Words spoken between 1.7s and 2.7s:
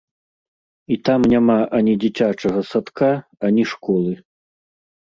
ані дзіцячага